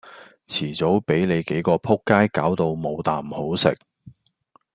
[0.47, 3.77] 遲早比你幾個仆街攪到冇啖好食